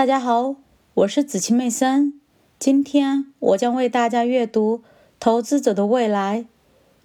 [0.00, 0.56] 大家好，
[0.94, 2.18] 我是紫晴妹森。
[2.58, 4.78] 今天我将为大家阅读
[5.20, 6.44] 《投资者的未来》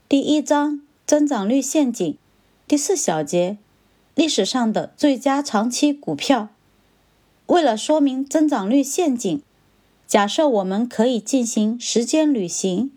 [0.08, 2.18] 第一章“增长率陷阱”
[2.66, 3.58] 第四小节
[4.16, 6.48] “历史上的最佳长期股票”。
[7.48, 9.42] 为了说明增长率陷阱，
[10.08, 12.92] 假设我们可以进行时间旅行，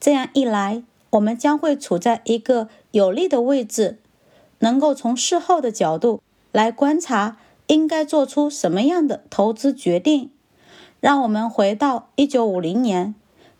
[0.00, 3.98] 这样一来，我们将会处在一个有利的位置，
[4.60, 6.22] 能够从事后的角度
[6.52, 7.36] 来观察。
[7.72, 10.30] 应该做出什么样的投资决定？
[11.00, 13.14] 让我们回到一九五零年，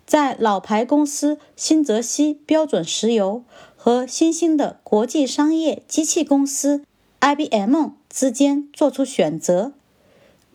[0.06, 3.42] 在老牌公司新泽西标准石油
[3.74, 6.84] 和新兴的国际商业机器公司
[7.20, 9.72] IBM 之间做出选择，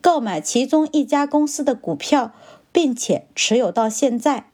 [0.02, 2.31] 购买其中一家公司的股票，
[2.72, 4.45] 并且持有到现在。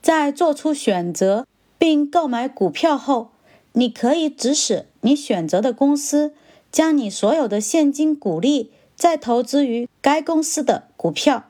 [0.00, 1.44] 在做出选择
[1.78, 3.32] 并购买股票后，
[3.72, 6.32] 你可以指使你选择的公司。
[6.76, 11.44] 将你所有的现金股利再投资于该公司的股票，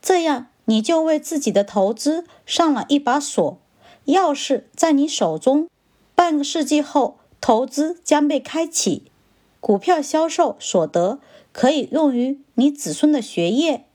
[0.00, 3.58] 这样你就为自己的投资上了一把锁，
[4.06, 5.66] 钥匙在你手中。
[6.14, 9.10] 半个世纪后，投资将被开启，
[9.58, 11.18] 股票销售所得
[11.50, 13.86] 可以用于你子孙的学业，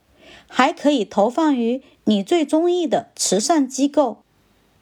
[0.46, 4.18] 还可以投放于你最中意的慈善机构。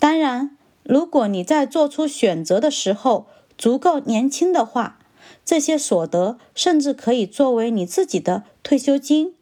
[0.00, 4.98] 当然，如果你在做出选择的时候足够年轻的话。
[5.44, 9.34] 这些所得甚至可以作为你自己的退休金。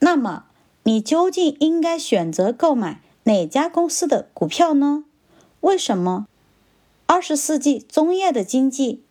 [0.00, 0.46] 那么，
[0.82, 5.04] 你究竟应该选择购买哪家公司的股票呢？
[5.60, 6.26] 为什么？
[7.06, 9.02] 二十世纪中叶的经济，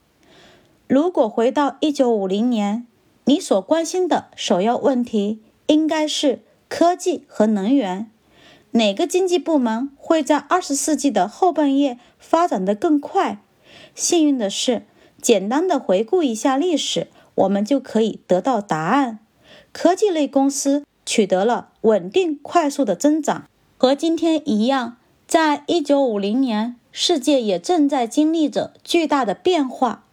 [0.87, 2.85] 如果回到一九五零年，
[3.23, 8.11] 你所关心的首要问题应该是科技和能源。
[8.71, 13.41] 哪个经济部门会在二十世纪的后半叶发展得更快？
[13.95, 14.85] 幸运的是。
[15.25, 19.17] 简单的回顾一下历史，我们就可以得到答案。
[19.71, 24.97] 科技类公司取得了稳定快速的增长，和今天一样。
[25.25, 30.03] 在一九五零年，世界也正在经历着巨大的变化。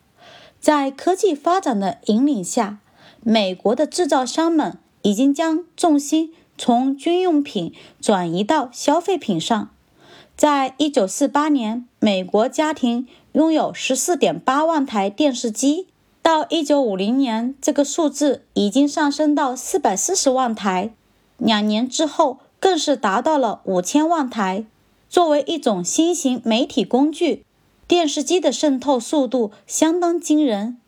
[0.58, 2.78] 在科技发展的引领下，
[3.22, 9.68] 美国的制造商们已经将重心从军用品转移到消费品上。
[10.34, 15.86] 在一九四八年，美国家庭拥有十四点八万台电视机。
[16.20, 20.92] 到一九五零年，这个数字已经上升到四百四十万台。
[21.38, 24.64] 两年之后，更是达到了五千万台。
[25.08, 27.44] 作为一种新型媒体工具，
[27.88, 30.78] 电视机的渗透速度相当惊人，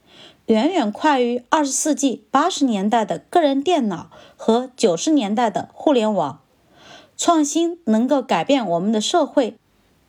[0.46, 6.40] 远远快于二十世纪八十年代的个人电脑和九十年代的互联网。
[7.16, 9.56] 创新能够改变我们的社会。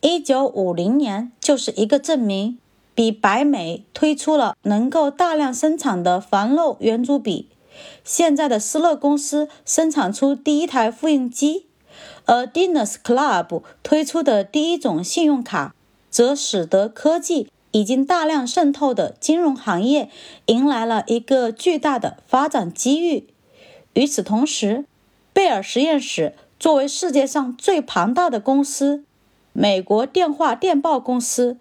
[0.08, 2.58] 一九五零年就是一个证明。
[2.94, 7.48] 比百美推出了能够大量生产的防漏圆珠笔，
[8.04, 11.66] 现在的施乐公司生产出第一台复印机，
[12.24, 15.74] 而 Diners Club 推出的第一种信用卡，
[16.08, 20.08] 则使得科技已经大量渗透的金融行业
[20.46, 23.26] 迎来了一个巨大的发展机遇。
[23.94, 24.84] 与此同时，
[25.32, 26.34] 贝尔实验室。
[26.58, 29.04] 作为世界上最庞大的公司，
[29.58, 31.56] 美国电话电报公司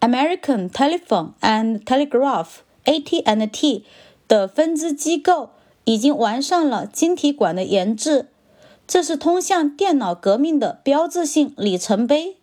[0.00, 3.84] American Telephone and Telegraph（AT&T）
[4.26, 5.50] 的分支机构
[5.84, 8.26] 已经完善了晶体管的研制，
[8.88, 12.36] 这是通向电脑革命的标志性里程碑。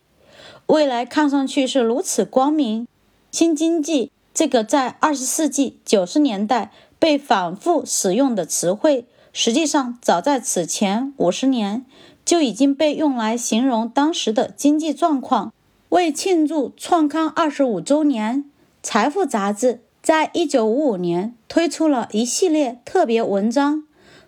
[0.67, 2.87] 未来看上去是如此光明。
[3.29, 9.05] 新经济这个在二十世纪九十年代被反复使用的词汇。
[9.33, 11.85] 实际上，早在此前五十年
[12.25, 15.53] 就已经被用来形容当时的经济状况。
[15.89, 18.43] 为庆祝创刊二十五周年，
[18.81, 23.83] 《财富》杂志在一九五五年推出了一系列特别文章，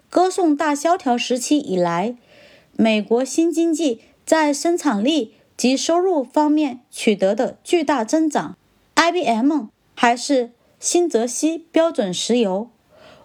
[0.10, 2.16] 歌颂大萧条时期以来
[2.78, 8.56] 美国新经济在生产力及收入方面取得的巨大增长。
[8.96, 12.70] IBM 还是新泽西标准石油。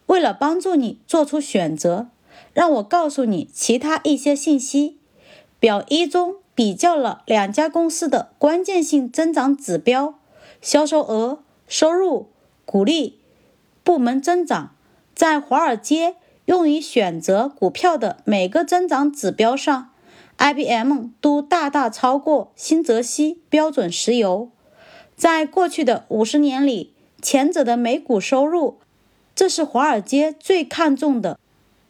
[0.07, 2.09] 为了帮助你做出选择，
[2.53, 4.99] 让我告诉你其他一些信息。
[5.59, 10.15] 表一中比较了两家公司的关键性增长指标：
[10.63, 12.29] 销售额、收入、
[12.65, 13.19] 股利、
[13.85, 14.75] 部门增长。
[15.15, 16.17] 在华尔街
[16.47, 19.91] 用于选择股票的每个增长指标上
[20.39, 24.49] ，IBM 都大大超过新泽西标准石油。
[25.15, 28.79] 在过去的五十年里，前者的每股收入。
[29.35, 31.39] 这是华尔街最看重的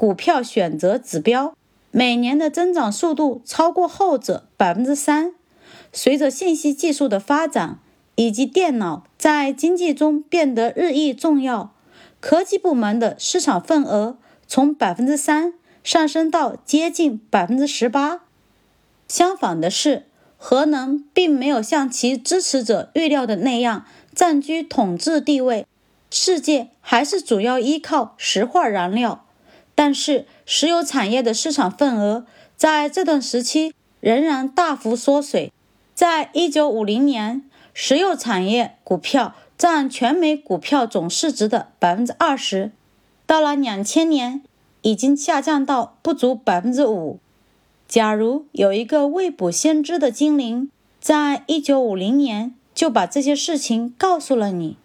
[0.00, 1.55] 股票选择指标，
[1.91, 5.35] 每年的增长速度超过后者百分之三。
[5.93, 7.79] 随着信息技术的发展
[8.14, 11.75] 以及电脑在经济中变得日益重要，
[12.19, 14.17] 科技部门的市场份额
[14.47, 15.52] 从百分之三
[15.85, 18.23] 上升到接近百分之十八。
[19.06, 20.06] 相反的是，
[20.38, 25.67] 核能并没有像其支持者预料的那样占据统治地位，
[26.11, 29.26] 世界还是主要依靠石化燃料。
[29.82, 35.50] 但是，石油产业的市场份额在这段时期仍然大幅缩水。
[35.94, 42.73] 在一九五零年，石油产业股票占全美股票总市值的百分之二十，
[43.25, 44.43] 到了两千年，
[44.82, 47.19] 已经下降到不足百分之五。
[47.88, 54.77] 假如有一个未卜先知的精灵，在一九五零年就把这些事情告诉了你，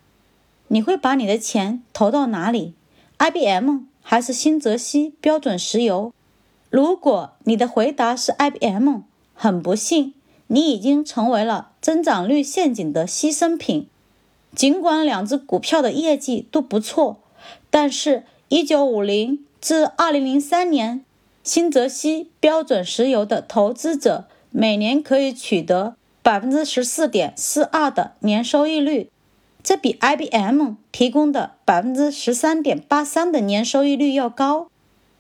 [0.70, 2.74] 你会把你的钱投到哪里
[3.18, 6.14] ？IBM 还是新泽西标准石油？
[6.70, 9.00] 如果你的回答是 IBM，
[9.34, 10.14] 很不幸，
[10.46, 13.88] 你已经成为了增长率陷阱的牺牲品。
[14.56, 17.18] 尽管两只股票的业绩都不错，
[17.72, 21.04] 但是一九五零至二零零三年。
[21.44, 29.10] 新泽西标准石油的投资者每年可以取得百分之十四点四二的年收益率，
[29.66, 34.70] 这比 IBM 提供的百分之十三点八三的年收益率要高。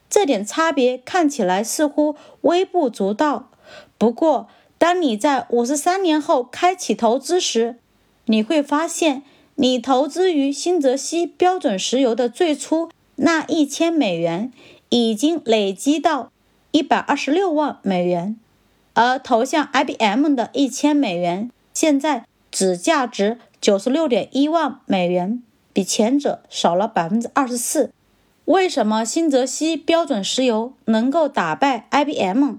[0.08, 3.50] 这点差别看起来似乎微不足道，
[3.98, 4.48] 不过
[4.78, 7.78] 当你在五十三年后开启投资时，
[8.26, 9.24] 你会发现，
[9.56, 14.54] 你投资于新泽西标准石油的最初那一千美元。
[14.90, 16.32] 已经累积到
[16.72, 18.38] 一百二十六万美元，
[18.94, 25.42] 而投向 IBM 的一千美元现在只价值九十六点一万美元，
[25.74, 27.92] 比前者少了百分之二十四。
[28.46, 32.58] 为什么新泽西标准石油能够打败 IBM？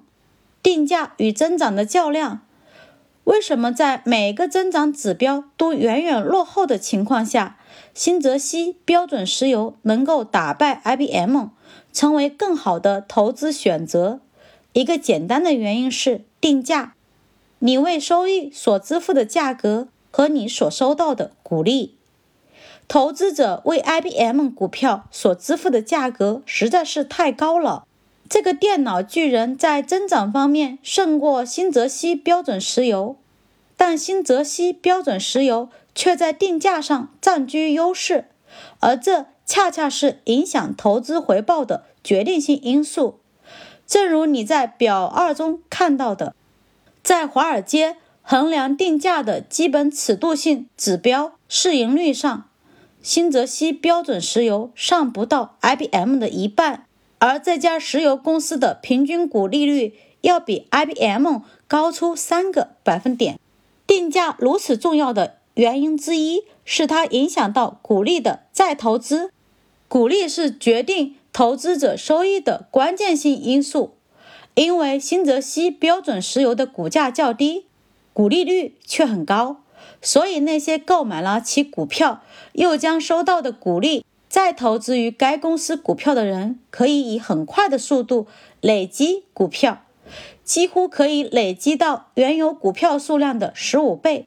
[0.62, 2.40] 定价与增长的较量。
[3.22, 7.58] 为什么在每个增长指标都远远落后的情况下，
[7.94, 11.48] 新泽西标准石油能够打败 IBM？
[11.93, 14.20] 成为更好的投资选择，
[14.72, 16.94] 一个简单的原因是定价，
[17.60, 21.95] 你为收益所支付的价格和你所收到的鼓励。
[22.89, 27.87] 投资者为 IBM 股票所支付的价格实在是太高了。
[28.27, 33.17] 这个电脑巨人在增长方面胜过新泽西标准石油，
[33.77, 38.29] 但新泽西标准石油却在定价上占据优势，
[38.81, 39.27] 而这。
[39.49, 43.21] 恰恰是影响投资回报的决定性因素。
[43.87, 46.35] 正如你在表二中看到的，
[47.01, 47.97] 在华尔街
[48.28, 52.50] 衡量定价的基本尺度性指标市盈率上，
[53.00, 56.87] 新泽西标准石油尚不到 IBM 的一半，
[57.20, 63.38] 而这家石油公司的平均股利率要比 IBM 高出三个百分点。
[63.87, 69.31] 定价如此重要的原因之一是它影响到股利的再投资。
[69.87, 73.94] 股利是决定投资者收益的关键性因素，
[74.56, 77.67] 因为新泽西标准石油的股价较低，
[78.17, 79.59] 股利率却很高，
[80.01, 82.23] 所以那些购买了其股票
[82.55, 88.27] 又将收到的股利再投资于该公司股票的人，可以以很快的速度
[88.63, 89.83] 累积股票，
[90.43, 94.27] 几乎可以累积到原有股票数量的十五倍，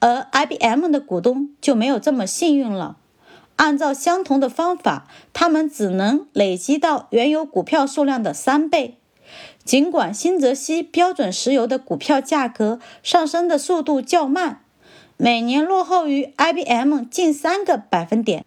[0.00, 2.98] 而 IBM 的股东就没有这么幸运了。
[3.56, 8.98] 按照相同的方法，他们只能累积到原有股票数量的三倍。
[9.64, 14.60] 尽管新泽西标准石油的股票价格上升的速度较慢，
[15.16, 18.44] 每年落后于 IBM 近三个百分点，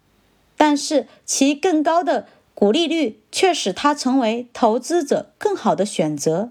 [0.56, 6.50] 但是其更高的股利率却使它成为投资者更好的选择。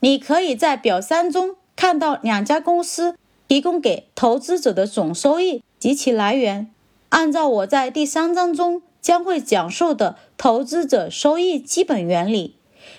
[0.00, 3.16] 你可以在表三中看到两家公司
[3.48, 6.70] 提供给投资者的总收益及其来源。
[7.10, 12.56] 按照我在第三章中将会讲述的投资者收益基本原理，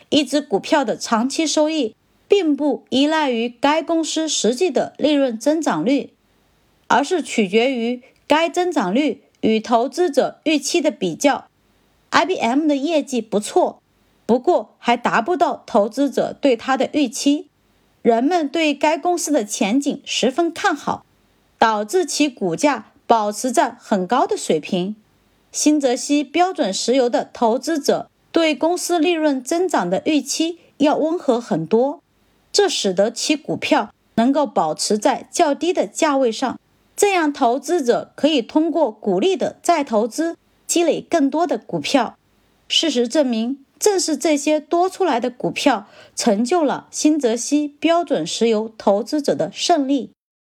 [0.10, 1.96] 一只股票的长期收益
[2.28, 6.12] 并不依赖于该公司实际的利润增长率，
[6.88, 11.48] 而是取决于该增长率与投资者预期的比较。
[12.12, 13.82] IBM 的业绩不错，
[14.26, 17.48] 不过还达不到投资者对它的预期。
[18.02, 21.06] 人们对该公司的前景十分看好，
[21.58, 22.92] 导致其股价。
[23.08, 24.96] 保持在很高的水平。
[25.52, 32.02] 新泽西标准石油的投资者对公司利润增长的预期要温和很多，
[32.52, 36.60] 这使得其股票能够保持在较低的价位上。
[36.98, 40.36] 这样，投资者可以通过股利的再投资
[40.68, 42.18] 积累更多的股票。
[42.68, 50.12] 事实证明，正是这些多出来的股票成就了新泽西标准石油投资者的胜利。